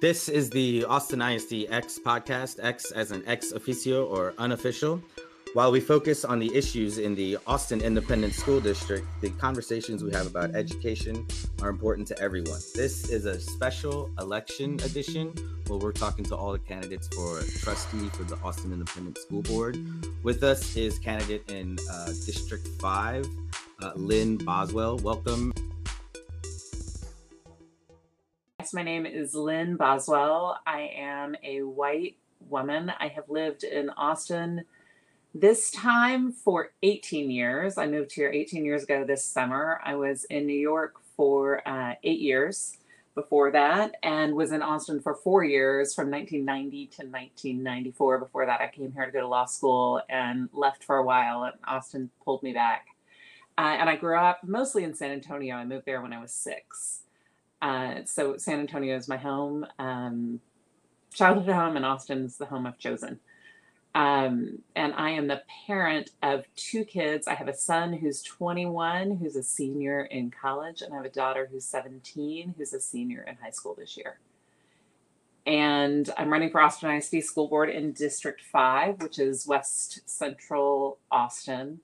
[0.00, 5.02] This is the Austin ISD X podcast, X as an ex officio or unofficial.
[5.54, 10.12] While we focus on the issues in the Austin Independent School District, the conversations we
[10.12, 11.26] have about education
[11.62, 12.60] are important to everyone.
[12.76, 15.34] This is a special election edition
[15.66, 19.76] where we're talking to all the candidates for trustee for the Austin Independent School Board.
[20.22, 23.26] With us is candidate in uh, District 5,
[23.82, 24.98] uh, Lynn Boswell.
[24.98, 25.52] Welcome.
[28.74, 30.58] My name is Lynn Boswell.
[30.66, 32.16] I am a white
[32.48, 32.92] woman.
[32.98, 34.64] I have lived in Austin
[35.34, 37.78] this time for 18 years.
[37.78, 39.80] I moved here 18 years ago this summer.
[39.84, 42.76] I was in New York for uh, eight years
[43.14, 48.18] before that and was in Austin for four years from 1990 to 1994.
[48.18, 51.44] Before that, I came here to go to law school and left for a while,
[51.44, 52.88] and Austin pulled me back.
[53.56, 55.56] Uh, and I grew up mostly in San Antonio.
[55.56, 57.02] I moved there when I was six.
[57.60, 60.40] Uh, so San Antonio is my home, um,
[61.12, 63.20] childhood home, and Austin is the home I've chosen.
[63.94, 67.26] Um, and I am the parent of two kids.
[67.26, 71.10] I have a son who's 21, who's a senior in college, and I have a
[71.10, 74.20] daughter who's 17, who's a senior in high school this year.
[75.46, 80.98] And I'm running for Austin ISD School Board in District 5, which is West Central
[81.10, 81.80] Austin.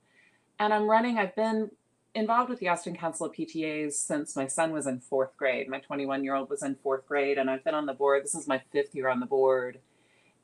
[0.58, 1.70] And I'm running, I've been
[2.14, 5.68] involved with the Austin Council of PTAs since my son was in fourth grade.
[5.68, 8.24] My 21 year old was in fourth grade, and I've been on the board.
[8.24, 9.80] This is my fifth year on the board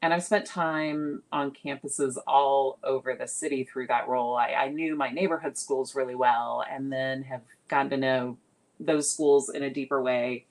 [0.02, 4.34] and I've spent time on campuses all over the city through that role.
[4.34, 8.38] I, I, knew my neighborhood schools really well and then have gotten to know
[8.78, 10.46] those schools in a deeper way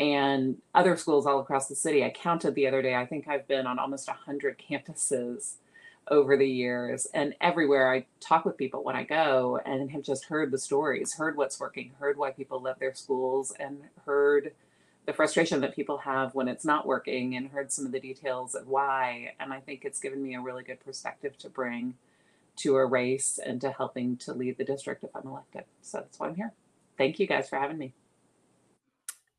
[0.00, 2.02] and other schools all across the city.
[2.02, 5.54] I counted the other day, I think I've been on almost 100 campuses
[6.10, 10.24] over the years and everywhere I talk with people when I go and have just
[10.26, 14.52] heard the stories, heard what's working, heard why people love their schools, and heard
[15.06, 18.54] the frustration that people have when it's not working and heard some of the details
[18.54, 19.32] of why.
[19.40, 21.94] And I think it's given me a really good perspective to bring
[22.56, 25.64] to a race and to helping to lead the district if I'm elected.
[25.80, 26.52] So that's why I'm here.
[26.98, 27.94] Thank you guys for having me.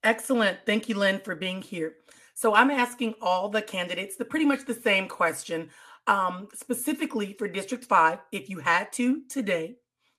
[0.03, 0.59] Excellent.
[0.65, 1.95] Thank you, Lynn, for being here.
[2.33, 5.69] So I'm asking all the candidates the pretty much the same question.
[6.09, 9.75] Um, specifically for District 5, if you had to today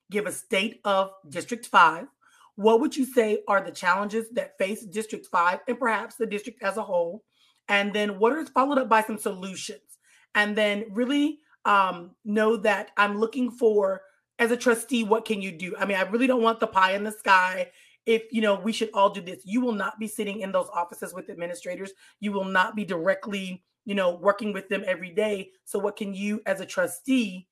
[0.09, 2.07] give a state of District 5,
[2.55, 6.63] what would you say are the challenges that face District 5 and perhaps the district
[6.63, 7.25] as a whole?
[7.69, 9.99] And then what are followed up by some solutions?
[10.37, 14.03] And then really um, know that I'm looking for,
[14.39, 15.75] as a trustee, what can you do?
[15.77, 17.71] I mean, I really don't want the pie in the sky.
[18.07, 19.43] If you know, we should all do this.
[19.45, 21.91] You will not be sitting in those offices with administrators.
[22.21, 25.51] You will not be directly, you know, working with them every day.
[25.65, 27.47] So, what can you, as a trustee,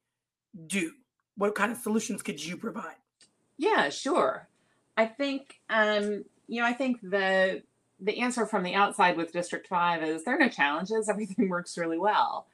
[0.67, 0.93] do?
[1.37, 2.97] What kind of solutions could you provide?
[3.57, 4.49] Yeah, sure.
[4.97, 7.63] I think, um, you know, I think the
[8.01, 11.09] the answer from the outside with District Five is there are no challenges.
[11.11, 12.47] Everything works really well,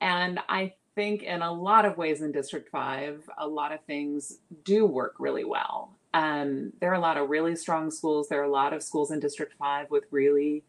[0.00, 4.38] and I think in a lot of ways in District Five, a lot of things
[4.64, 5.90] do work really well.
[6.14, 8.28] Um, there are a lot of really strong schools.
[8.28, 10.64] There are a lot of schools in District Five with really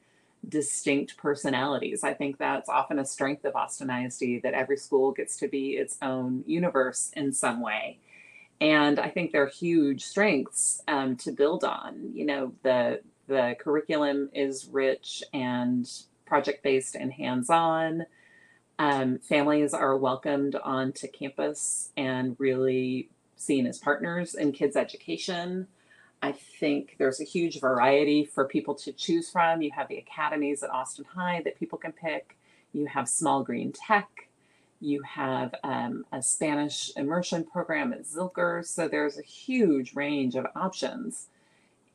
[0.48, 2.04] distinct personalities.
[2.04, 5.72] I think that's often a strength of Austin ISD that every school gets to be
[5.72, 8.00] its own universe in some way
[8.60, 12.12] and I think they're huge strengths um, to build on.
[12.14, 15.90] You know, the the curriculum is rich and
[16.26, 18.06] project based and hands on.
[18.80, 25.68] Um, families are welcomed onto campus and really seen as partners in kids' education.
[26.22, 29.62] I think there's a huge variety for people to choose from.
[29.62, 32.38] You have the academies at Austin High that people can pick.
[32.74, 34.28] You have small green tech
[34.80, 38.66] you have um, a Spanish immersion program at Zilker.
[38.66, 41.28] So there's a huge range of options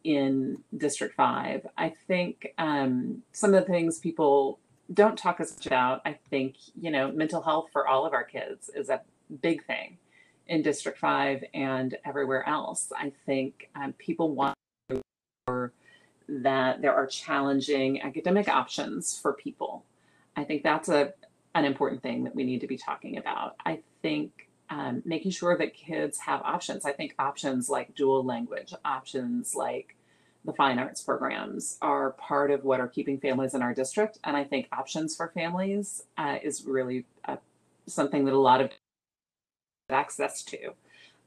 [0.05, 1.67] in District 5.
[1.79, 4.59] I think um, some of the things people
[4.93, 8.25] don't talk as much about, I think, you know, mental health for all of our
[8.25, 9.01] kids is a
[9.41, 9.99] big thing
[10.47, 12.93] in District 5 and everywhere else.
[12.97, 14.57] I think um, people want
[16.29, 19.85] that there are challenging academic options for people.
[20.37, 21.13] I think that's a
[21.55, 23.57] an important thing that we need to be talking about.
[23.67, 26.87] I think um, making sure that kids have options.
[26.87, 29.95] I think options like dual language, options like
[30.47, 34.19] the fine arts programs are part of what are keeping families in our district.
[34.25, 37.37] And I think options for families uh, is really uh,
[37.87, 38.71] something that a lot of
[39.91, 40.75] access to,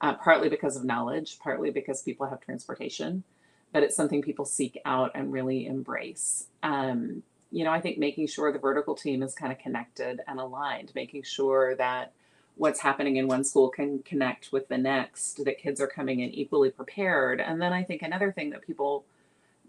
[0.01, 3.23] uh, partly because of knowledge, partly because people have transportation,
[3.71, 6.47] but it's something people seek out and really embrace.
[6.63, 10.39] Um, you know, I think making sure the vertical team is kind of connected and
[10.39, 12.11] aligned, making sure that
[12.55, 16.31] what's happening in one school can connect with the next, that kids are coming in
[16.31, 17.41] equally prepared.
[17.41, 19.05] And then I think another thing that people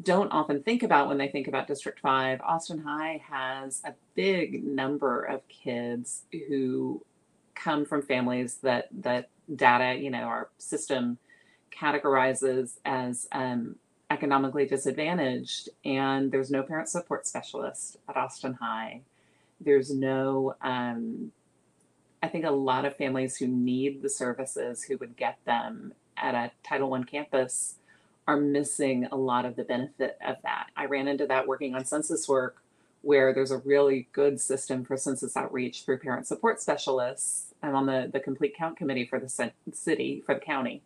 [0.03, 4.65] don't often think about when they think about District 5, Austin High has a big
[4.65, 7.03] number of kids who
[7.57, 11.19] come from families that that data, you know, our system
[11.77, 13.77] categorizes as um,
[14.11, 19.01] economically disadvantaged, and there's no parent support specialist at Austin High.
[19.61, 21.33] There's no, um,
[22.23, 26.35] I think a lot of families who need the services who would get them at
[26.35, 27.77] a Title I campus
[28.29, 30.67] are missing a lot of the benefit of that.
[30.77, 32.63] I ran into that working on census work
[33.07, 37.55] where there's a really good system for census outreach through parent support specialists.
[37.63, 39.29] I'm on the, the complete count committee for the
[39.73, 40.83] city, for the county,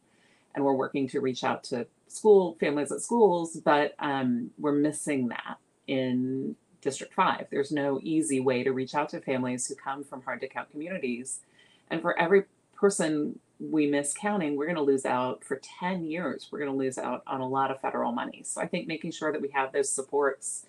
[0.55, 5.29] and we're working to reach out to school families at schools, but um, we're missing
[5.29, 5.57] that
[5.87, 7.47] in District 5.
[7.51, 10.71] There's no easy way to reach out to families who come from hard to count
[10.71, 11.41] communities.
[11.89, 12.45] And for every
[12.75, 16.49] person we miss counting, we're going to lose out for 10 years.
[16.53, 18.43] We're going to lose out on a lot of federal money.
[18.45, 20.67] So I think making sure that we have those supports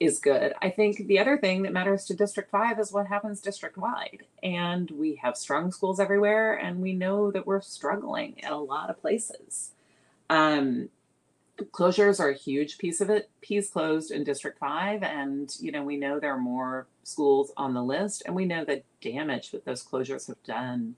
[0.00, 0.54] is good.
[0.60, 4.24] I think the other thing that matters to District 5 is what happens district wide.
[4.42, 8.90] And we have strong schools everywhere, and we know that we're struggling in a lot
[8.90, 9.70] of places.
[10.28, 10.88] Um,
[11.72, 13.30] closures are a huge piece of it.
[13.40, 17.74] Pease closed in District 5, and you know, we know there are more schools on
[17.74, 20.96] the list, and we know the damage that those closures have done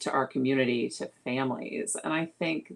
[0.00, 1.96] to our community, to families.
[2.02, 2.74] And I think,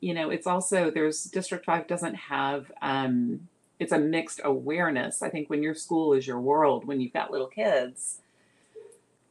[0.00, 3.48] you know, it's also there's District 5 doesn't have um,
[3.78, 5.22] it's a mixed awareness.
[5.22, 8.20] I think when your school is your world, when you've got little kids,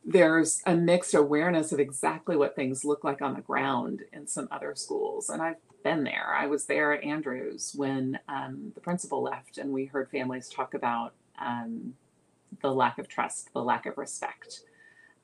[0.06, 4.50] there's a mixed awareness of exactly what things look like on the ground in some
[4.52, 5.30] other schools.
[5.30, 6.36] And I've been there.
[6.38, 10.74] I was there at Andrews when um, the principal left, and we heard families talk
[10.74, 11.94] about um,
[12.62, 14.62] the lack of trust, the lack of respect.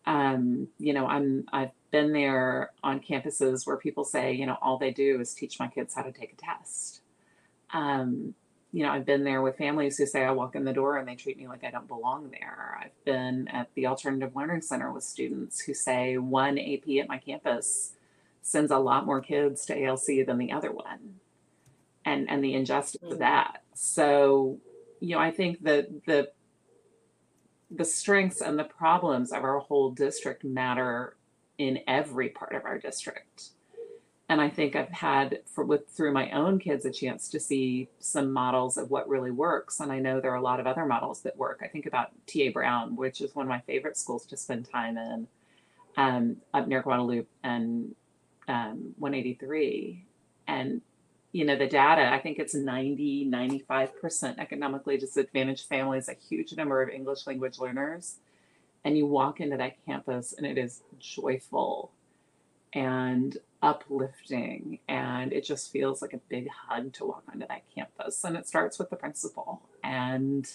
[0.05, 4.77] Um, you know, I'm I've been there on campuses where people say, you know, all
[4.77, 7.01] they do is teach my kids how to take a test.
[7.73, 8.33] Um,
[8.71, 11.07] you know, I've been there with families who say I walk in the door and
[11.07, 12.77] they treat me like I don't belong there.
[12.79, 17.17] I've been at the Alternative Learning Center with students who say one AP at my
[17.17, 17.93] campus
[18.41, 21.15] sends a lot more kids to ALC than the other one.
[22.05, 23.13] And and the injustice mm-hmm.
[23.13, 23.63] of that.
[23.73, 24.57] So,
[24.99, 26.31] you know, I think that the
[27.71, 31.15] the strengths and the problems of our whole district matter
[31.57, 33.49] in every part of our district
[34.29, 37.89] and I think I've had for with through my own kids a chance to see
[37.99, 39.79] some models of what really works.
[39.79, 41.61] And I know there are a lot of other models that work.
[41.63, 44.97] I think about TA Brown, which is one of my favorite schools to spend time
[44.99, 45.27] in,
[45.97, 47.95] um, up near Guadalupe and
[48.47, 50.05] um, 183.
[50.47, 50.81] And
[51.31, 56.81] you know the data i think it's 90 95% economically disadvantaged families a huge number
[56.81, 58.15] of english language learners
[58.83, 61.91] and you walk into that campus and it is joyful
[62.73, 68.23] and uplifting and it just feels like a big hug to walk onto that campus.
[68.23, 70.49] And it starts with the principal and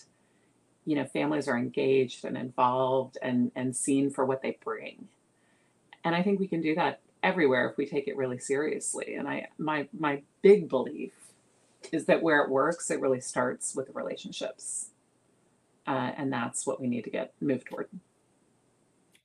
[0.87, 5.09] you know families are engaged and involved and and seen for what they bring.
[6.05, 9.15] And i think we can do that everywhere if we take it really seriously.
[9.15, 11.12] And i my my big belief
[11.93, 14.91] is that where it works it really starts with the relationships.
[15.87, 17.89] Uh, and that's what we need to get moved toward.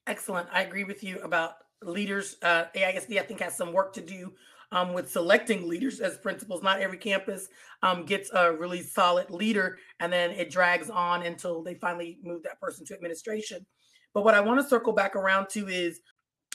[0.06, 0.50] Excellent.
[0.52, 4.34] I agree with you about leaders, uh, AISD, I think, has some work to do
[4.72, 6.64] um, with selecting leaders as principals.
[6.64, 7.48] Not every campus
[7.84, 12.44] um, gets a really solid leader, and then it drags on until they finally move
[12.44, 13.66] that person to administration.
[14.14, 16.02] But what I want to circle back around to is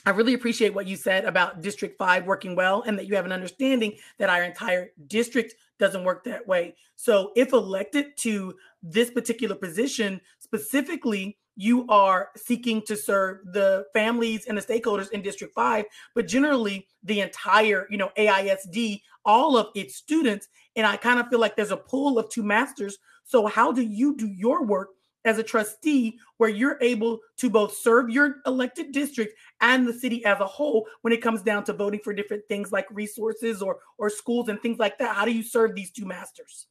[0.05, 3.25] I really appreciate what you said about District 5 working well and that you have
[3.25, 6.75] an understanding that our entire district doesn't work that way.
[6.95, 8.53] So, if elected to
[8.83, 15.21] this particular position, specifically, you are seeking to serve the families and the stakeholders in
[15.21, 20.47] district 5 but generally the entire you know aisd all of its students.
[20.75, 22.97] And i kind of feel like there's a pool of two masters.
[23.23, 24.89] So how do you do your work
[25.25, 30.23] as a trustee where you're able to both serve your elected district and the city
[30.23, 33.79] as a whole when it comes down to voting for different things like resources or
[33.97, 35.15] or schools and things like that?
[35.15, 36.67] How do you serve these two masters?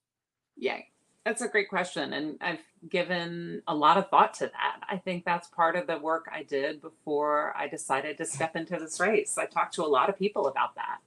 [0.56, 0.78] Yeah
[1.24, 2.12] that's a great question.
[2.12, 4.80] And I've given a lot of thought to that.
[4.88, 8.78] I think that's part of the work I did before I decided to step into
[8.78, 9.38] this race.
[9.38, 10.98] I talked to a lot of people about that.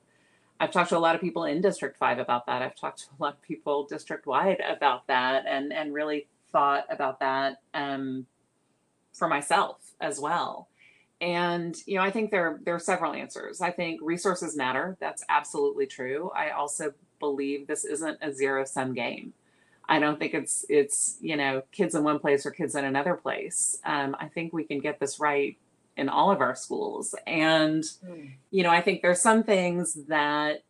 [0.60, 2.64] I've talked to a lot of people in District 5 about that.
[2.64, 6.86] I've talked to a lot of people district wide about that and, and really thought
[6.90, 8.26] about that um,
[9.14, 10.68] for myself as well.
[11.22, 13.60] And you know, I think there there are several answers.
[13.60, 14.98] I think resources matter.
[15.00, 16.32] That's absolutely true.
[16.36, 19.34] I also believe this isn't a zero sum game.
[19.89, 23.15] I don't think it's it's you know kids in one place or kids in another
[23.15, 23.79] place.
[23.86, 25.58] Um, I think we can get this right
[25.96, 28.32] in all of our schools, and mm.
[28.51, 30.63] you know I think there's some things that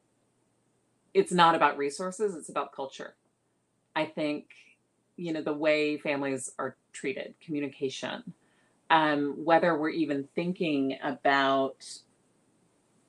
[1.14, 3.16] it's not about resources, it's about culture.
[3.96, 4.46] I think,
[5.16, 8.36] you know, the way families are treated, communication,
[8.92, 11.84] um, whether we're even thinking about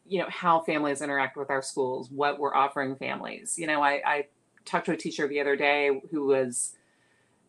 [0.06, 4.00] you know how families interact with our schools what we're offering families you know I,
[4.06, 4.24] I
[4.68, 6.74] talked to a teacher the other day who was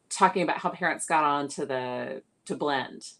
[0.10, 3.14] talking about how parents got on to the to blend.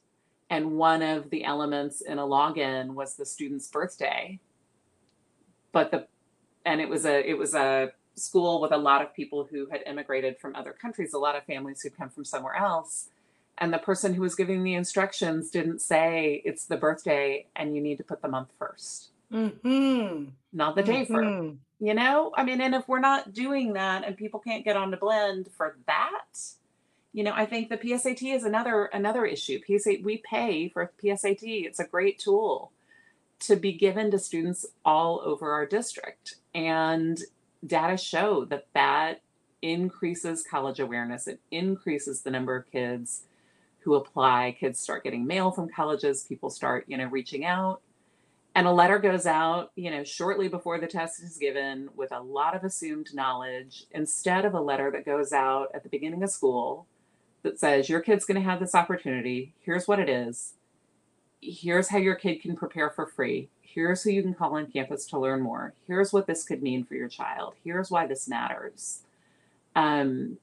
[0.50, 4.40] And one of the elements in a login was the student's birthday.
[5.72, 6.08] But the
[6.66, 9.82] and it was a it was a school with a lot of people who had
[9.86, 13.10] immigrated from other countries a lot of families who come from somewhere else.
[13.58, 17.82] And the person who was giving the instructions didn't say it's the birthday and you
[17.82, 20.30] need to put the month 1st mm-hmm.
[20.54, 21.56] not the day Mm-hmm.
[21.80, 22.32] You know?
[22.36, 25.50] I mean and if we're not doing that and people can't get on to blend
[25.56, 26.40] for that
[27.12, 29.60] you know i think the psat is another another issue.
[29.68, 32.72] Psat we pay for psat it's a great tool
[33.40, 36.36] to be given to students all over our district.
[36.54, 37.20] And
[37.66, 39.22] data show that that
[39.62, 41.28] increases college awareness.
[41.28, 43.24] It increases the number of kids
[43.80, 44.58] who apply.
[44.60, 46.24] Kids start getting mail from colleges.
[46.24, 47.82] People start you know reaching out
[48.60, 52.20] and a letter goes out you know shortly before the test is given with a
[52.20, 56.30] lot of assumed knowledge instead of a letter that goes out at the beginning of
[56.30, 56.86] school
[57.42, 59.54] that says your kid's going to have this opportunity.
[59.62, 60.56] Here's what it is.
[61.40, 63.48] Here's how your kid can prepare for free.
[63.62, 65.74] Here's who you can call on campus to learn more.
[65.88, 67.54] Here's what this could mean for your child.
[67.64, 69.04] Here's why this matters.
[69.74, 70.38] Um,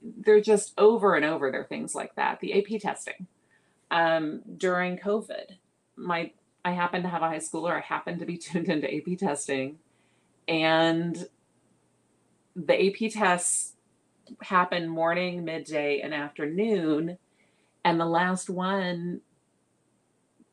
[0.00, 2.38] they're just over and over there are things like that.
[2.38, 3.26] The ap testing
[3.90, 5.56] um, during covid
[5.98, 6.30] my
[6.68, 9.78] i happen to have a high schooler i happen to be tuned into ap testing
[10.46, 11.28] and
[12.54, 13.72] the ap tests
[14.42, 17.18] happen morning midday and afternoon
[17.84, 19.20] and the last one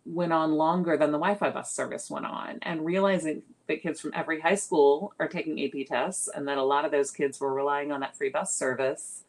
[0.05, 2.59] went on longer than the wi-fi bus service went on.
[2.61, 6.63] And realizing that kids from every high school are taking ap tests and that a
[6.63, 9.23] lot of those kids were relying on that free bus service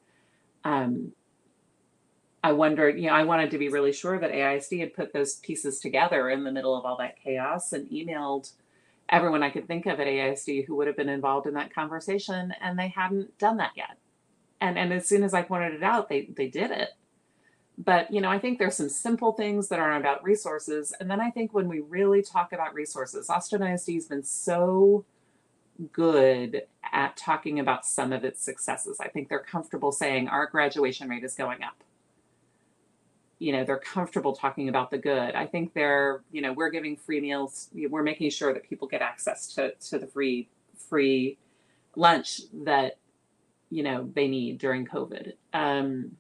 [0.65, 1.13] um,
[2.47, 5.35] I wondered, you know, I wanted to be really sure that AISD had put those
[5.35, 8.53] pieces together in the middle of all that chaos and emailed
[9.09, 12.55] everyone I could think of at AISD who would have been involved in that conversation,
[12.61, 13.99] and they hadn't done that yet.
[14.61, 16.91] And and as soon as I pointed it out, they they did it.
[17.77, 21.21] But you know, I think there's some simple things that aren't about resources, and then
[21.21, 25.05] I think when we really talk about resources, Austin ISD has been so
[25.93, 26.63] good
[26.93, 29.01] at talking about some of its successes.
[29.01, 31.83] I think they're comfortable saying our graduation rate is going up.
[33.39, 35.35] You know, they're comfortable talking about the good.
[35.35, 37.69] I think they're, you know, we're giving free meals.
[37.75, 40.49] We're making sure that people get access to, to the free
[40.89, 41.39] free
[41.97, 42.99] lunch that,
[43.71, 45.33] you know, they need during COVID.
[45.53, 46.17] Um,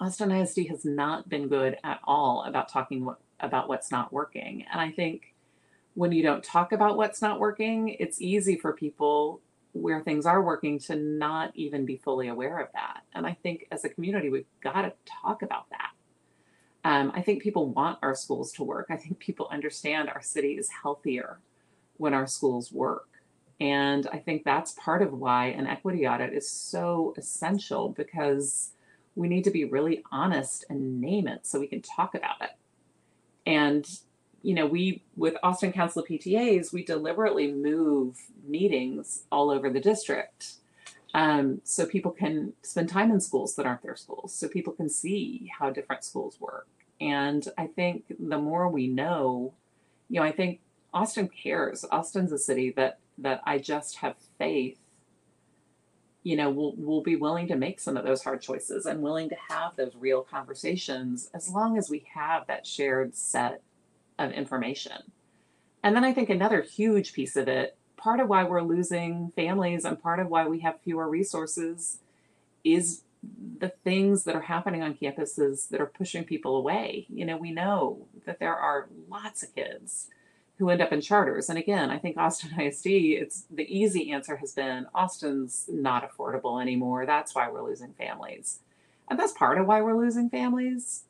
[0.00, 4.64] Austin ISD has not been good at all about talking what, about what's not working.
[4.70, 5.34] And I think
[5.94, 9.40] when you don't talk about what's not working, it's easy for people
[9.72, 13.02] where things are working to not even be fully aware of that.
[13.14, 14.92] And I think as a community, we've got to
[15.22, 15.90] talk about that.
[16.86, 18.86] Um, I think people want our schools to work.
[18.90, 21.40] I think people understand our city is healthier
[21.96, 23.08] when our schools work.
[23.58, 28.70] And I think that's part of why an equity audit is so essential because
[29.16, 32.52] we need to be really honest and name it so we can talk about it.
[33.44, 33.84] And
[34.42, 38.16] you know, we with Austin Council of PTAs, we deliberately move
[38.46, 40.52] meetings all over the district.
[41.14, 44.88] Um, so people can spend time in schools that aren't their schools, so people can
[44.88, 46.68] see how different schools work.
[47.00, 49.52] And I think the more we know,
[50.08, 50.60] you know, I think
[50.94, 51.84] Austin cares.
[51.90, 54.78] Austin's a city that that I just have faith,
[56.22, 59.28] you know, will will be willing to make some of those hard choices and willing
[59.28, 63.62] to have those real conversations as long as we have that shared set
[64.18, 65.02] of information.
[65.82, 69.84] And then I think another huge piece of it, part of why we're losing families
[69.84, 71.98] and part of why we have fewer resources
[72.64, 73.02] is
[73.58, 77.06] the things that are happening on campuses that are pushing people away.
[77.08, 80.08] You know, we know that there are lots of kids
[80.58, 81.48] who end up in charters.
[81.48, 86.60] And again, I think Austin ISD, it's the easy answer has been Austin's not affordable
[86.60, 87.06] anymore.
[87.06, 88.60] That's why we're losing families.
[89.08, 91.04] And that's part of why we're losing families.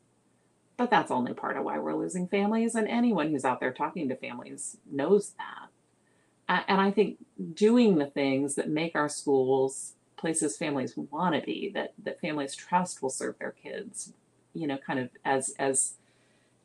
[0.76, 2.74] But that's only part of why we're losing families.
[2.74, 6.64] And anyone who's out there talking to families knows that.
[6.68, 7.18] And I think
[7.54, 12.54] doing the things that make our schools places families want to be, that, that families
[12.54, 14.12] trust will serve their kids,
[14.54, 15.94] you know, kind of as, as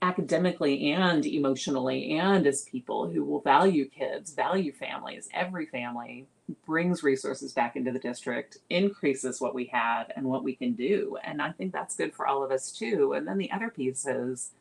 [0.02, 6.26] academically and emotionally and as people who will value kids, value families, every family
[6.66, 11.18] brings resources back into the district, increases what we have and what we can do.
[11.24, 13.14] And I think that's good for all of us too.
[13.14, 14.52] And then the other piece is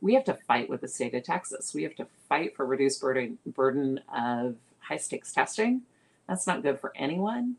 [0.00, 1.72] we have to fight with the state of Texas.
[1.72, 5.82] We have to fight for reduced burden burden of high stakes testing.
[6.28, 7.56] That's not good for anyone.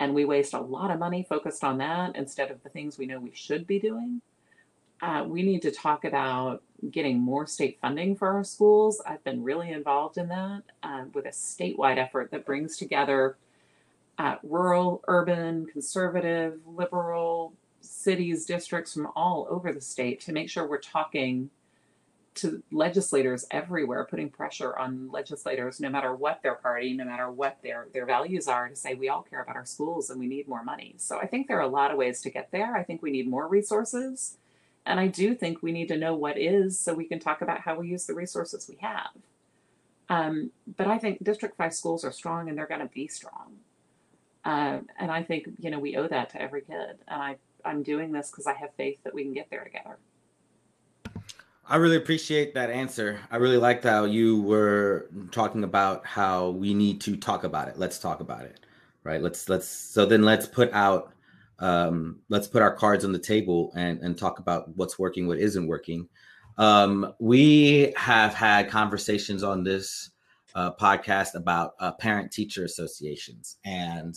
[0.00, 3.06] And we waste a lot of money focused on that instead of the things we
[3.06, 4.20] know we should be doing.
[5.00, 9.02] Uh, we need to talk about getting more state funding for our schools.
[9.06, 13.36] I've been really involved in that uh, with a statewide effort that brings together
[14.18, 20.66] uh, rural, urban, conservative, liberal cities, districts from all over the state to make sure
[20.66, 21.50] we're talking
[22.34, 27.58] to legislators everywhere, putting pressure on legislators, no matter what their party, no matter what
[27.62, 30.48] their, their values are, to say we all care about our schools and we need
[30.48, 30.94] more money.
[30.98, 32.76] So I think there are a lot of ways to get there.
[32.76, 34.36] I think we need more resources.
[34.84, 37.60] And I do think we need to know what is so we can talk about
[37.60, 39.10] how we use the resources we have.
[40.08, 43.58] Um, but I think District 5 schools are strong and they're going to be strong.
[44.44, 46.98] Uh, and I think, you know, we owe that to every kid.
[47.08, 49.96] And I, I'm doing this because I have faith that we can get there together.
[51.66, 53.20] I really appreciate that answer.
[53.30, 57.78] I really liked how you were talking about how we need to talk about it.
[57.78, 58.60] Let's talk about it.
[59.02, 59.22] Right.
[59.22, 61.12] Let's let's so then let's put out
[61.58, 65.38] um let's put our cards on the table and and talk about what's working, what
[65.38, 66.08] isn't working.
[66.58, 70.10] Um we have had conversations on this
[70.54, 74.14] uh, podcast about uh, parent teacher associations and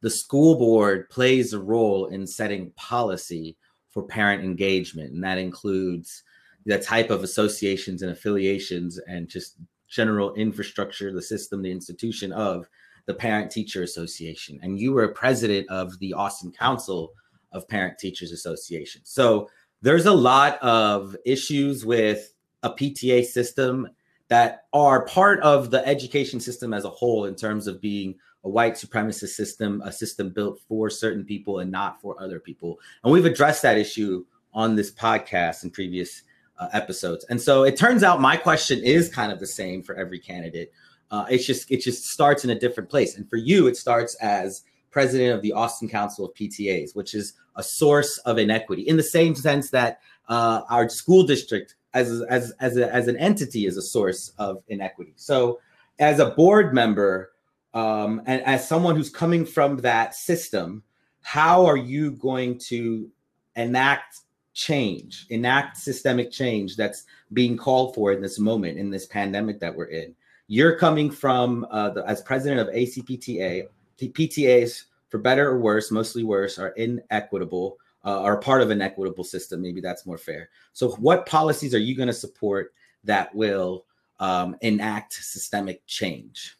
[0.00, 3.56] the school board plays a role in setting policy
[3.90, 6.22] for parent engagement and that includes
[6.66, 9.56] the type of associations and affiliations and just
[9.88, 12.68] general infrastructure, the system, the institution of
[13.06, 14.58] the Parent Teacher Association.
[14.62, 17.12] And you were president of the Austin Council
[17.52, 19.02] of Parent Teachers Association.
[19.04, 19.48] So
[19.82, 23.88] there's a lot of issues with a PTA system
[24.28, 28.48] that are part of the education system as a whole in terms of being a
[28.48, 32.78] white supremacist system, a system built for certain people and not for other people.
[33.02, 36.22] And we've addressed that issue on this podcast in previous
[36.58, 37.24] uh, episodes.
[37.28, 40.72] And so it turns out my question is kind of the same for every candidate.
[41.10, 43.16] Uh, it's just it just starts in a different place.
[43.16, 47.34] And for you, it starts as president of the Austin Council of PTAs, which is
[47.56, 52.52] a source of inequity in the same sense that uh, our school district as as
[52.60, 55.12] as, a, as an entity is a source of inequity.
[55.16, 55.60] So
[55.98, 57.32] as a board member
[57.74, 60.82] um, and as someone who's coming from that system,
[61.22, 63.10] how are you going to
[63.56, 64.20] enact
[64.54, 69.74] change, enact systemic change that's being called for in this moment, in this pandemic that
[69.74, 70.14] we're in.
[70.46, 73.66] You're coming from, uh, the, as president of ACPTA,
[73.98, 78.82] the PTAs, for better or worse, mostly worse, are inequitable, uh, are part of an
[78.82, 79.62] equitable system.
[79.62, 80.50] Maybe that's more fair.
[80.72, 83.86] So, what policies are you going to support that will
[84.20, 86.56] um, enact systemic change?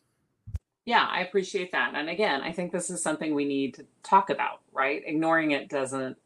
[0.86, 1.94] Yeah, I appreciate that.
[1.94, 5.02] And again, I think this is something we need to talk about, right?
[5.06, 6.16] Ignoring it doesn't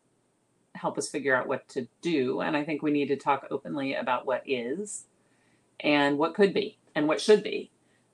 [0.79, 2.41] help us figure out what to do.
[2.41, 5.05] And I think we need to talk openly about what is
[5.81, 7.71] and what could be and what should be.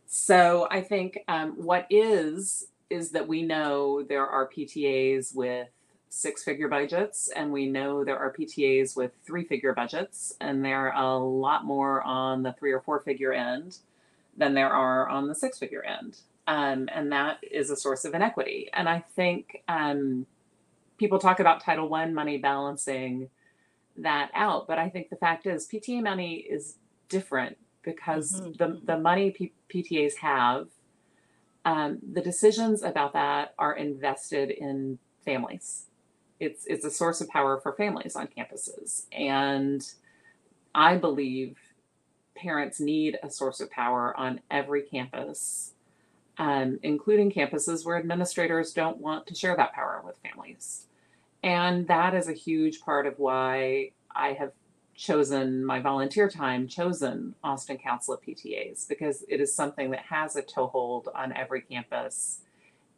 [0.07, 5.69] So I think um, what is is that we know there are PTAs with
[6.11, 10.93] six figure budgets and we know there are PTAs with three figure budgets and there
[10.93, 13.79] are a lot more on the three or four figure end
[14.37, 16.19] than there are on the six figure end.
[16.47, 18.69] Um, and that is a source of inequity.
[18.73, 20.27] And I think um,
[20.99, 23.29] people talk about Title One money balancing
[23.97, 26.77] that out, but I think the fact is PTA money is
[27.09, 28.53] different because mm-hmm.
[28.53, 30.69] the the money P- PTAs have,
[31.65, 35.87] um, the decisions about that are invested in families.
[36.41, 39.87] It's it's a source of power for families on campuses, and
[40.75, 41.57] I believe
[42.35, 45.74] parents need a source of power on every campus
[46.39, 50.87] um, including campuses where administrators don't want to share that power with families.
[51.43, 54.53] And that is a huge part of why I have
[54.95, 60.37] chosen my volunteer time, chosen Austin Council of PTAs, because it is something that has
[60.37, 62.41] a toehold on every campus.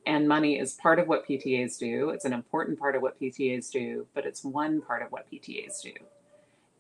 [0.06, 2.10] And money is part of what PTAs do.
[2.10, 5.82] It's an important part of what PTAs do, but it's one part of what PTAs
[5.82, 5.92] do.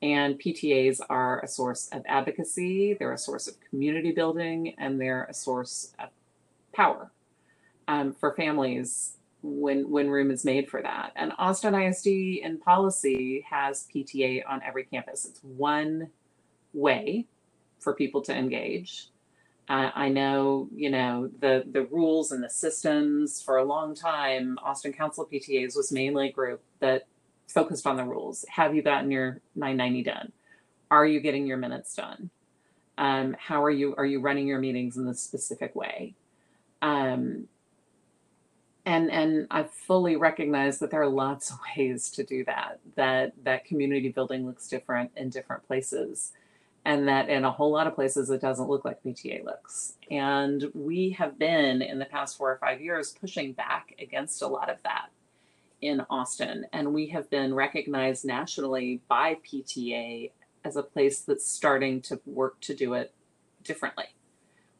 [0.02, 5.24] And PTAs are a source of advocacy, they're a source of community building, and they're
[5.24, 6.10] a source of
[6.76, 7.10] power
[7.88, 11.12] um, for families when when room is made for that.
[11.16, 15.24] And Austin ISD in policy has PTA on every campus.
[15.24, 16.10] It's one
[16.72, 17.26] way
[17.78, 19.08] for people to engage.
[19.68, 24.58] Uh, I know, you know, the the rules and the systems for a long time.
[24.62, 27.06] Austin Council PTAs was mainly a group that
[27.48, 28.44] focused on the rules.
[28.48, 30.32] Have you gotten your 990 done?
[30.90, 32.30] Are you getting your minutes done?
[32.98, 36.14] Um, how are you are you running your meetings in this specific way?
[36.82, 37.48] Um,
[38.84, 42.78] and and I fully recognize that there are lots of ways to do that.
[42.94, 46.32] That that community building looks different in different places,
[46.84, 49.94] and that in a whole lot of places it doesn't look like PTA looks.
[50.10, 54.46] And we have been in the past four or five years pushing back against a
[54.46, 55.08] lot of that
[55.82, 56.66] in Austin.
[56.72, 60.30] And we have been recognized nationally by PTA
[60.64, 63.12] as a place that's starting to work to do it
[63.62, 64.06] differently.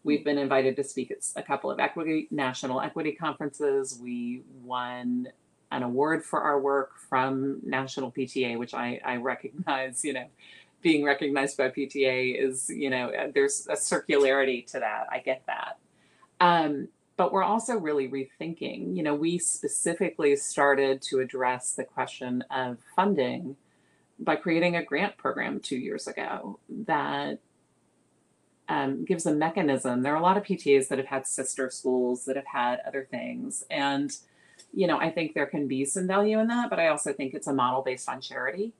[0.06, 3.98] We've been invited to speak at a couple of equity national equity conferences.
[4.00, 5.26] We won
[5.72, 10.26] an award for our work from National PTA, which I, I recognize, you know,
[10.80, 15.08] being recognized by PTA is, you know, there's a circularity to that.
[15.10, 15.78] I get that.
[16.38, 18.96] Um, but we're also really rethinking.
[18.96, 23.56] You know, we specifically started to address the question of funding
[24.20, 27.40] by creating a grant program two years ago that
[28.68, 30.02] um, gives a mechanism.
[30.02, 33.06] There are a lot of PTAs that have had sister schools that have had other
[33.10, 33.64] things.
[33.70, 34.16] And,
[34.72, 37.34] you know, I think there can be some value in that, but I also think
[37.34, 38.72] it's a model based on charity.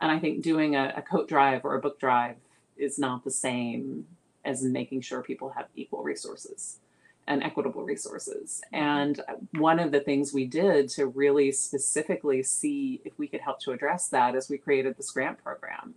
[0.00, 2.36] And I think doing a, a coat drive or a book drive
[2.76, 4.06] is not the same
[4.44, 6.78] as making sure people have equal resources
[7.26, 8.62] and equitable resources.
[8.72, 9.20] And
[9.52, 13.72] one of the things we did to really specifically see if we could help to
[13.72, 15.94] address that is we created this grant program.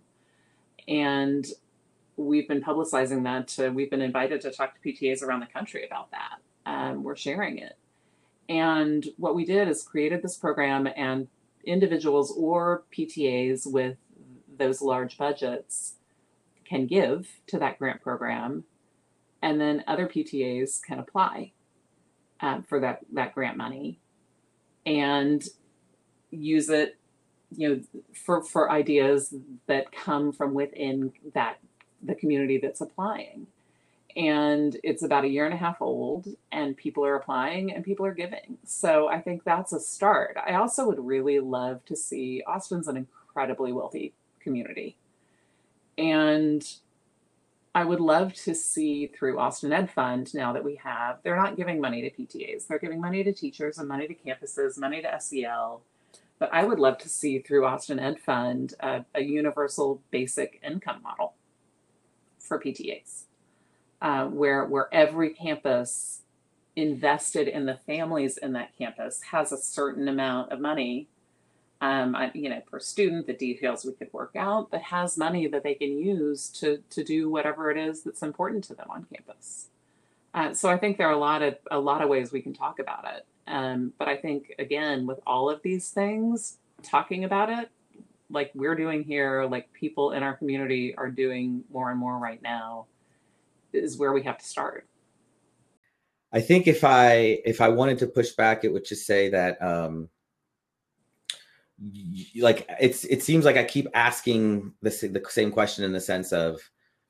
[0.86, 1.46] And
[2.16, 3.48] we've been publicizing that.
[3.48, 6.38] To, we've been invited to talk to PTAs around the country about that.
[6.64, 7.76] Um, we're sharing it.
[8.48, 11.28] And what we did is created this program, and
[11.64, 13.96] individuals or PTAs with
[14.58, 15.94] those large budgets
[16.64, 18.64] can give to that grant program,
[19.40, 21.52] and then other PTAs can apply
[22.40, 24.00] um, for that that grant money
[24.84, 25.44] and
[26.30, 26.98] use it
[27.56, 27.80] you know
[28.14, 29.34] for for ideas
[29.66, 31.58] that come from within that
[32.02, 33.46] the community that's applying.
[34.14, 38.04] And it's about a year and a half old, and people are applying and people
[38.04, 38.58] are giving.
[38.66, 40.36] So I think that's a start.
[40.44, 44.96] I also would really love to see Austin's an incredibly wealthy community.
[45.96, 46.62] And
[47.74, 51.56] I would love to see through Austin Ed Fund now that we have, they're not
[51.56, 55.20] giving money to PTAs, they're giving money to teachers and money to campuses, money to
[55.20, 55.80] SEL.
[56.38, 61.34] But I would love to see through Austin Ed Fund a, universal basic income model
[62.52, 63.22] for PTAs,
[64.02, 66.20] uh, where where every campus
[66.76, 71.08] invested in the families in that campus has a certain amount of money,
[71.80, 73.26] um, you know, per student.
[73.26, 77.02] The details we could work out, but has money that they can use to to
[77.02, 79.68] do whatever it is that's important to them on campus.
[80.34, 82.52] Uh, so I think there are a lot of a lot of ways we can
[82.52, 83.24] talk about it.
[83.46, 87.70] Um, but I think again, with all of these things, talking about it
[88.32, 92.42] like we're doing here, like people in our community are doing more and more right
[92.42, 92.86] now,
[93.72, 94.88] is where we have to start.
[96.32, 99.60] I think if I if I wanted to push back, it would just say that
[99.62, 100.08] um
[102.36, 106.32] like it's it seems like I keep asking the the same question in the sense
[106.32, 106.60] of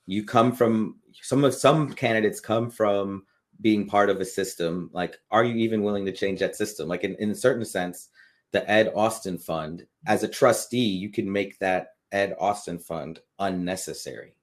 [0.07, 3.25] you come from some of some candidates come from
[3.61, 7.05] being part of a system like are you even willing to change that system like
[7.05, 8.09] in, in a certain sense
[8.53, 14.37] the Ed Austin Fund, as a trustee, you can make that Ed Austin Fund unnecessary,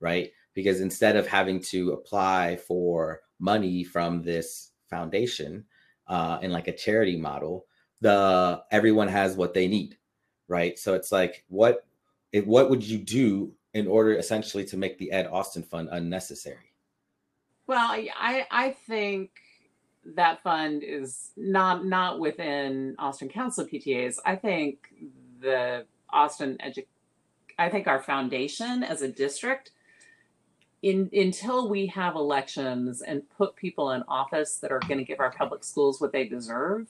[0.00, 0.30] right?
[0.54, 5.64] Because instead of having to apply for money from this foundation
[6.08, 7.66] uh, in like a charity model,
[8.00, 9.96] the everyone has what they need,
[10.48, 10.78] right?
[10.78, 11.86] So it's like, what,
[12.44, 16.74] what would you do in order essentially to make the Ed Austin Fund unnecessary?
[17.66, 19.30] Well, I I think
[20.14, 24.16] that fund is not not within Austin Council PTAs.
[24.24, 24.88] I think
[25.40, 26.86] the Austin Edu-
[27.58, 29.70] I think our foundation as a district
[30.84, 35.18] in, until we have elections and put people in office that are going to give
[35.18, 36.88] our public schools what they deserve,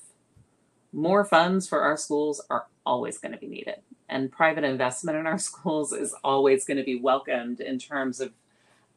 [0.93, 3.77] more funds for our schools are always going to be needed.
[4.09, 8.33] And private investment in our schools is always going to be welcomed in terms of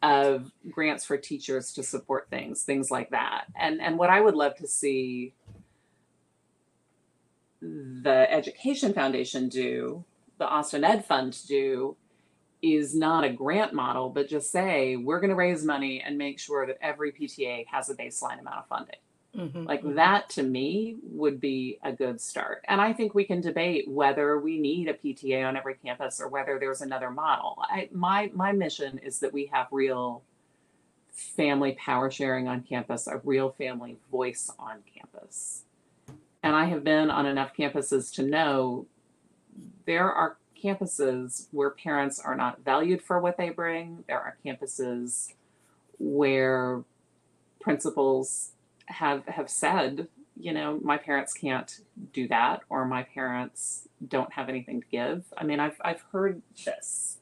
[0.04, 3.46] of grants for teachers to support things, things like that.
[3.56, 5.34] And and what I would love to see
[7.62, 10.04] the Education Foundation do,
[10.38, 11.96] the Austin Ed Fund do,
[12.62, 16.40] is not a grant model, but just say we're going to raise money and make
[16.40, 19.00] sure that every PTA has a baseline amount of funding.
[19.38, 19.66] Mm-hmm.
[19.66, 22.66] Like that to me would be a good start.
[22.68, 26.28] And I think we can debate whether we need a PTA on every campus or
[26.28, 27.58] whether there's another model.
[27.62, 30.24] I, my my mission is that we have real
[31.12, 35.64] family power sharing on campus, a real family voice on campus.
[36.42, 38.88] And I have been on enough campuses to know
[39.86, 44.04] there are campuses where parents are not valued for what they bring.
[44.08, 45.34] There are campuses
[46.00, 46.84] where
[47.60, 48.52] principals
[48.88, 50.08] have have said,
[50.40, 51.80] you know, my parents can't
[52.14, 55.26] do that, or my parents don't have anything to give.
[55.38, 57.18] I mean, I've I've heard this,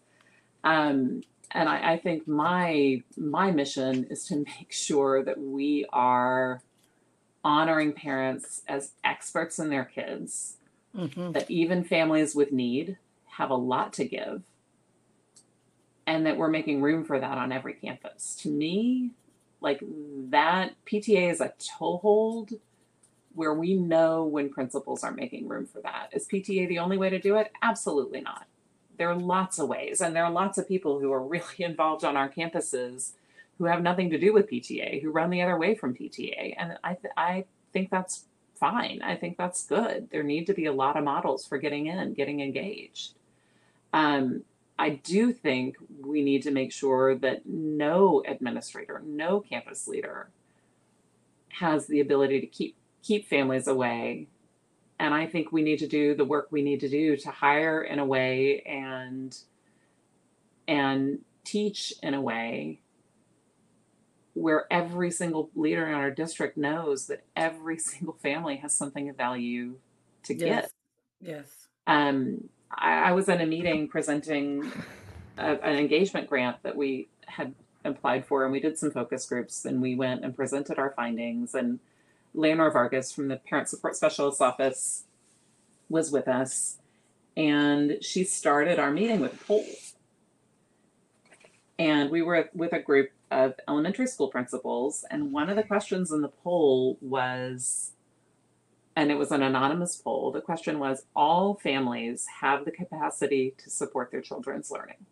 [0.64, 6.62] um, and I, I think my my mission is to make sure that we are
[7.44, 10.58] honoring parents as experts in their kids,
[10.96, 11.34] Mhm.
[11.34, 12.98] that even families with need
[13.38, 14.42] have a lot to give,
[16.08, 18.36] and that we're making room for that on every campus.
[18.42, 19.12] To me,
[19.66, 19.82] like
[20.30, 22.52] that PTA is a toehold
[23.34, 26.10] where we know when principals are making room for that.
[26.14, 27.52] Is PTA the only way to do it?
[27.62, 28.46] Absolutely not.
[28.98, 32.06] There are lots of ways, and there are lots of people who are really involved
[32.06, 33.12] on our campuses
[33.58, 36.78] who have nothing to do with PTA, who run the other way from PTA, and
[36.84, 39.02] I th- I think that's fine.
[39.02, 40.10] I think that's good.
[40.12, 43.14] There need to be a lot of models for getting in, getting engaged.
[43.92, 44.44] Um,
[44.78, 50.30] I do think we need to make sure that no administrator, no campus leader
[51.60, 54.28] has the ability to keep keep families away.
[55.00, 57.82] And I think we need to do the work we need to do to hire
[57.84, 59.38] in a way and
[60.68, 62.80] and teach in a way
[64.34, 69.16] where every single leader in our district knows that every single family has something of
[69.16, 69.76] value
[70.24, 70.48] to give.
[70.48, 70.70] Yes.
[71.22, 71.68] Yes.
[71.88, 74.72] Um, I, I was in a meeting presenting
[75.38, 79.66] a, an engagement grant that we had applied for, and we did some focus groups,
[79.66, 81.54] and we went and presented our findings.
[81.54, 81.80] And
[82.34, 85.04] Leonor Vargas from the Parent Support Specialist Office
[85.90, 86.78] was with us,
[87.38, 89.66] and she started our meeting with a poll.
[91.78, 96.12] And we were with a group of elementary school principals, and one of the questions
[96.12, 97.92] in the poll was
[98.96, 100.32] and it was an anonymous poll.
[100.32, 105.06] The question was All families have the capacity to support their children's learning.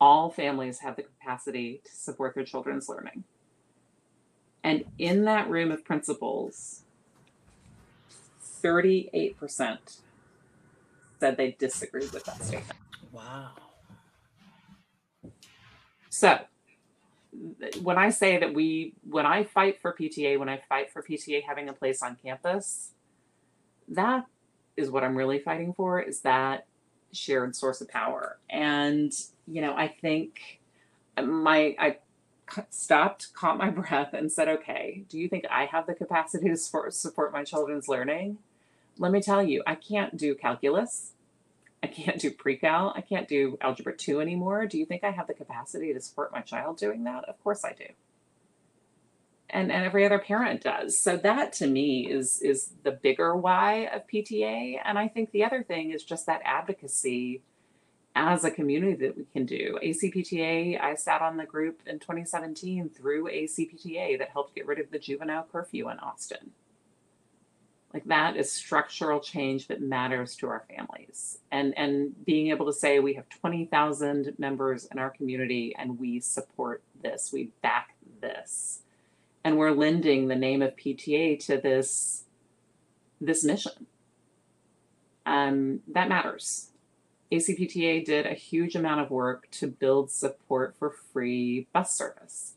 [0.00, 3.24] All families have the capacity to support their children's learning.
[4.62, 6.82] And in that room of principals,
[8.62, 10.00] 38%
[11.20, 12.78] said they disagreed with that statement.
[13.12, 13.50] Wow.
[16.08, 16.38] So,
[17.82, 21.42] when I say that we, when I fight for PTA, when I fight for PTA
[21.44, 22.92] having a place on campus,
[23.88, 24.26] that
[24.76, 26.66] is what I'm really fighting for is that
[27.12, 28.38] shared source of power.
[28.50, 29.12] And,
[29.46, 30.60] you know, I think
[31.16, 31.98] my, I
[32.70, 36.56] stopped, caught my breath, and said, okay, do you think I have the capacity to
[36.56, 38.38] support, support my children's learning?
[38.98, 41.13] Let me tell you, I can't do calculus.
[41.84, 42.94] I can't do pre-cal.
[42.96, 44.64] I can't do algebra 2 anymore.
[44.66, 47.24] Do you think I have the capacity to support my child doing that?
[47.28, 47.84] Of course I do.
[49.50, 50.98] And and every other parent does.
[50.98, 55.44] So that to me is is the bigger why of PTA and I think the
[55.44, 57.42] other thing is just that advocacy
[58.16, 59.78] as a community that we can do.
[59.82, 64.90] ACPTA, I sat on the group in 2017 through ACPTA that helped get rid of
[64.90, 66.52] the juvenile curfew in Austin.
[67.94, 71.38] Like that is structural change that matters to our families.
[71.52, 76.18] And and being able to say we have 20,000 members in our community and we
[76.18, 78.80] support this, we back this.
[79.44, 82.24] And we're lending the name of PTA to this
[83.20, 83.86] this mission.
[85.24, 86.72] Um, that matters.
[87.30, 92.53] ACPTA did a huge amount of work to build support for free bus service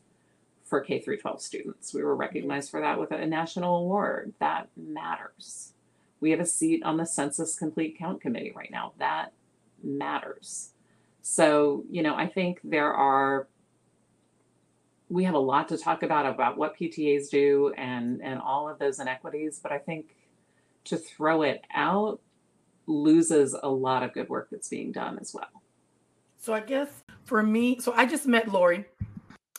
[0.68, 1.94] for K through 12 students.
[1.94, 4.34] We were recognized for that with a national award.
[4.38, 5.72] That matters.
[6.20, 8.92] We have a seat on the Census Complete Count Committee right now.
[8.98, 9.32] That
[9.82, 10.70] matters.
[11.22, 13.48] So, you know, I think there are
[15.10, 18.78] we have a lot to talk about about what PTAs do and and all of
[18.78, 20.16] those inequities, but I think
[20.84, 22.20] to throw it out
[22.86, 25.62] loses a lot of good work that's being done as well.
[26.38, 26.88] So I guess
[27.24, 28.86] for me, so I just met Lori,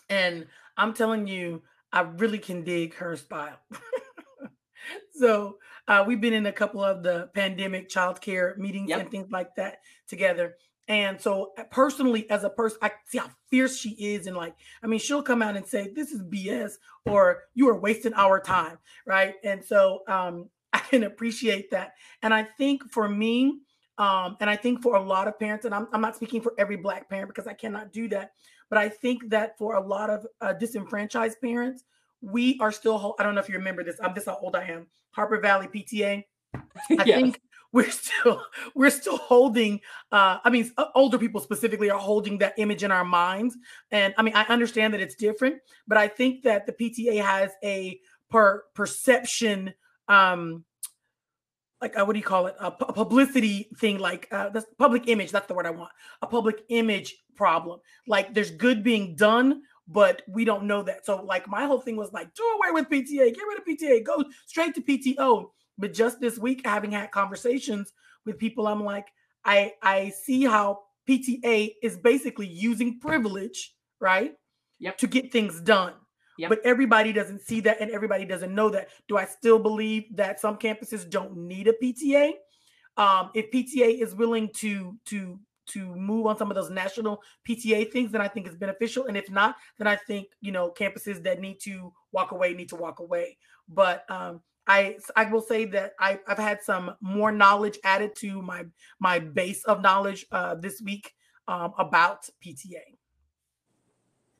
[0.09, 0.45] and
[0.79, 1.61] I'm telling you,
[1.91, 3.59] I really can dig her style.
[5.13, 8.99] so uh, we've been in a couple of the pandemic childcare meetings Yep.
[8.99, 10.55] and things like that together.
[10.87, 14.55] And so uh, personally, as a person, I see how fierce she is, and like,
[14.83, 16.73] I mean, she'll come out and say, "This is BS,"
[17.05, 19.35] or "You are wasting our time," right?
[19.43, 21.93] And so um, I can appreciate that.
[22.23, 23.59] And I think for me,
[23.99, 26.53] um, and I think for a lot of parents, and I'm, I'm not speaking for
[26.57, 28.31] every Black parent because I cannot do that,
[28.69, 31.83] but I think that for a lot of uh, disenfranchised parents,
[32.21, 34.65] we are still, I don't know if you remember this, I'm this how old I
[34.65, 36.23] am, Harper Valley PTA.
[36.55, 36.61] I
[37.05, 37.17] Yes.
[37.21, 38.43] think we're still
[38.75, 39.79] we're still holding
[40.11, 43.55] uh i mean older people specifically are holding that image in our minds
[43.91, 45.55] and i mean i understand that it's different
[45.87, 49.73] but i think that the pta has a per perception
[50.07, 50.63] um
[51.81, 55.31] like uh, what do you call it a, publicity thing like uh that's public image
[55.31, 60.21] that's the word i want a public image problem like there's good being done but
[60.27, 63.33] we don't know that so like my whole thing was like do away with pta
[63.33, 67.93] get rid of pta go straight to pto but just this week having had conversations
[68.25, 69.07] with people i'm like
[69.45, 74.33] i i see how PTA is basically using privilege, right?
[74.79, 74.97] Yep.
[74.99, 75.93] To get things done.
[76.39, 76.49] Yep.
[76.49, 78.87] But everybody doesn't see that and everybody doesn't know that.
[79.09, 82.31] Do I still believe that some campuses don't need a PTA?
[82.95, 85.37] Um, if PTA is willing to to
[85.71, 89.07] to move on some of those national PTA things, then I think it's beneficial.
[89.07, 92.69] And if not, then I think you know campuses that need to walk away need
[92.69, 93.37] to walk away.
[93.67, 98.41] But um, I I will say that I, I've had some more knowledge added to
[98.41, 98.63] my
[99.01, 101.13] my base of knowledge uh, this week
[101.49, 102.98] um, about PTA.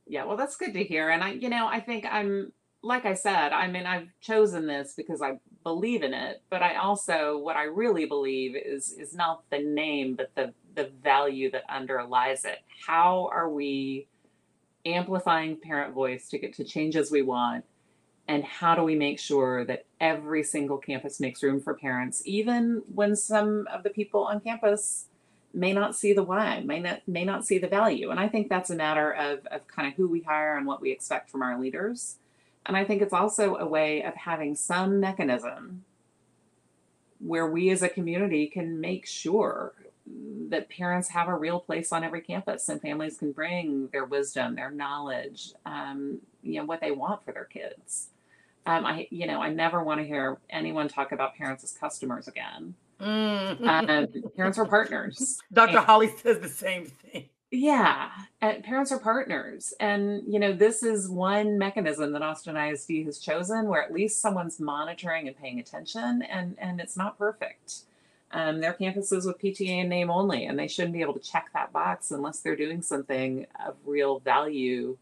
[0.09, 1.09] Yeah, well, that's good to hear.
[1.09, 4.93] And I, you know, I think I'm like I said, I mean, I've chosen this
[4.95, 9.43] because I believe in it, but I also what I really believe is is not
[9.51, 12.59] the name, but the the value that underlies it.
[12.87, 14.07] How are we
[14.85, 17.65] amplifying parent voice to get to changes we want?
[18.27, 22.81] And how do we make sure that every single campus makes room for parents, even
[22.93, 25.05] when some of the people on campus
[25.53, 28.09] may not see the why, may not may not see the value.
[28.11, 30.81] And I think that's a matter of of kind of who we hire and what
[30.81, 32.17] we expect from our leaders.
[32.65, 35.85] And I think it's also a way of having some mechanism
[37.19, 39.73] where we as a community can make sure
[40.49, 44.55] that parents have a real place on every campus and families can bring their wisdom,
[44.55, 48.09] their knowledge, um, you know, what they want for their kids.
[48.65, 52.27] Um, I, you know, I never want to hear anyone talk about parents as customers
[52.27, 52.75] again.
[52.99, 53.61] Mm.
[53.67, 55.39] Um, parents are partners.
[55.51, 55.77] Dr.
[55.77, 57.29] And- Holly says the same thing.
[57.51, 59.73] Yeah, and parents are partners.
[59.79, 64.21] And, you know, this is one mechanism that Austin ISD has chosen where at least
[64.21, 67.85] someone's monitoring and paying attention, and, and it's not perfect.
[68.31, 71.49] Um, their campuses with PTA in name only, and they shouldn't be able to check
[71.55, 74.95] that box unless they're doing something of real value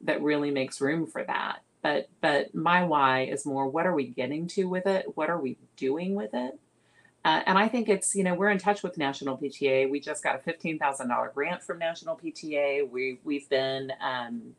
[0.00, 1.60] that really makes room for that.
[1.82, 5.16] But but my why is more what are we getting to with it?
[5.16, 6.58] What are we doing with it?
[7.24, 9.88] Uh, and I think it's, you know, we're in touch with National PTA.
[9.88, 12.88] We just got a $15,000 grant from National PTA.
[12.88, 14.54] We, we've been um,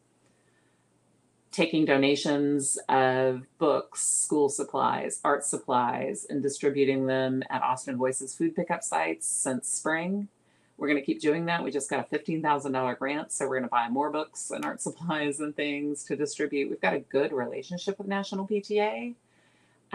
[1.52, 8.56] taking donations of books, school supplies, art supplies, and distributing them at Austin Voices food
[8.56, 10.28] pickup sites since spring.
[10.78, 11.64] We're going to keep doing that.
[11.64, 14.82] We just got a $15,000 grant, so we're going to buy more books and art
[14.82, 16.70] supplies and things to distribute.
[16.70, 19.14] We've got a good relationship with National PTA.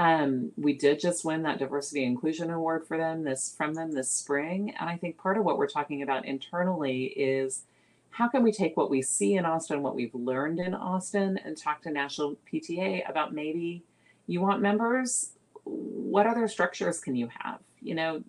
[0.01, 4.11] Um, we did just win that diversity inclusion award for them this from them this
[4.11, 7.65] spring, and I think part of what we're talking about internally is
[8.09, 11.55] how can we take what we see in Austin, what we've learned in Austin, and
[11.55, 13.83] talk to National PTA about maybe
[14.27, 15.33] you want members.
[15.65, 17.59] What other structures can you have?
[17.83, 18.23] You know,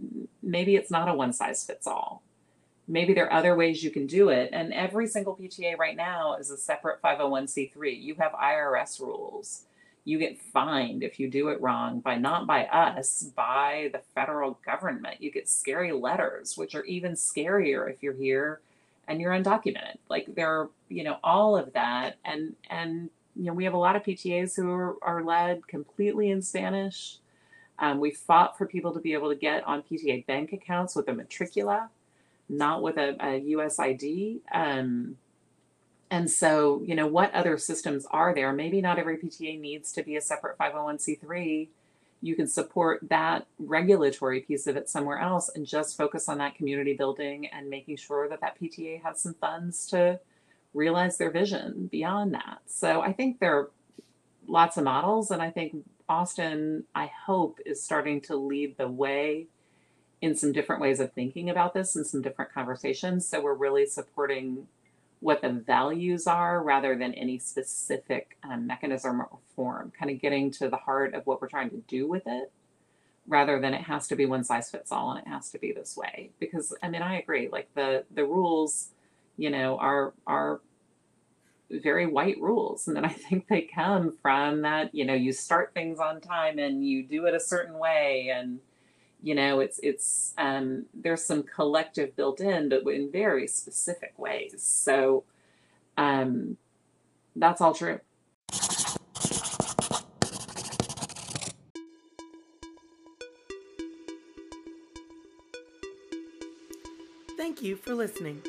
[0.44, 2.22] maybe it's not a one size fits all.
[2.86, 4.50] Maybe there are other ways you can do it.
[4.52, 8.02] And every single PTA right now is a separate 501c3.
[8.02, 9.64] You have IRS rules
[10.04, 14.60] you get fined if you do it wrong by not by us, by the federal
[14.66, 15.22] government.
[15.22, 18.62] You get scary letters, which are even scarier if you're here
[19.08, 19.98] and you're undocumented.
[20.10, 22.18] Like there are, you know, all of that.
[22.26, 26.32] And and you know, we have a lot of PTAs who are, are led completely
[26.32, 27.18] in Spanish.
[27.80, 31.08] Um, we fought for people to be able to get on PTA bank accounts with
[31.08, 31.90] a matricula,
[32.50, 34.40] not with a, a USID.
[34.52, 35.18] Um,
[36.12, 38.52] and so, you know, what other systems are there?
[38.52, 41.70] Maybe not every PTA needs to be a separate 501c3.
[42.22, 46.56] You can support that regulatory piece of it somewhere else and just focus on that
[46.56, 50.20] community building and making sure that that PTA has some funds to
[50.74, 52.60] realize their vision beyond that.
[52.68, 53.72] So I think there are
[54.48, 55.78] lots of models, and I think
[56.10, 59.48] Austin, I hope, is starting to lead the way
[60.22, 63.26] in some different ways of thinking about this and some different conversations.
[63.26, 64.68] So we're really supporting
[65.22, 70.52] what the values are rather than any specific um, mechanism or form, kind of getting
[70.52, 72.52] to the heart of what we're trying to do with it
[73.28, 75.72] rather than it has to be one size fits all and it has to be
[75.72, 76.32] this way.
[76.40, 78.90] Because i mean i agree like the the rules
[79.38, 80.60] you know are are
[81.70, 85.72] very white rules and then i think they come from that you know you start
[85.74, 88.60] things on time and you do it a certain way and
[89.22, 94.62] you know it's it's um, there's some collective built in but in very specific ways
[94.64, 95.24] so
[95.98, 96.58] um,
[97.36, 98.00] that's all true
[107.38, 108.42] Thank you for listening.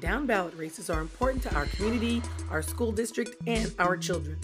[0.00, 4.38] Down ballot races are important to our community, our school district, and our children.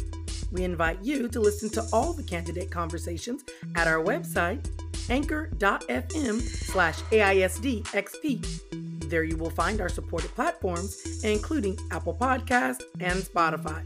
[0.53, 3.45] We invite you to listen to all the candidate conversations
[3.77, 4.69] at our website,
[5.09, 9.09] anchor.fm slash AISDXP.
[9.09, 13.85] There you will find our supported platforms, including Apple Podcast and Spotify.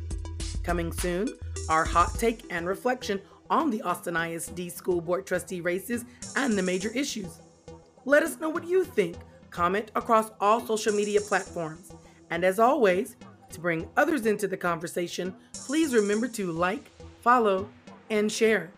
[0.63, 1.29] Coming soon,
[1.69, 6.05] our hot take and reflection on the Austin ISD School Board trustee races
[6.37, 7.41] and the major issues.
[8.05, 9.17] Let us know what you think
[9.51, 11.93] comment across all social media platforms.
[12.31, 13.17] And as always,
[13.51, 16.91] to bring others into the conversation, please remember to like,
[17.23, 17.69] follow,
[18.11, 18.71] and share.